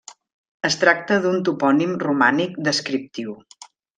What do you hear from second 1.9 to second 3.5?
romànic descriptiu.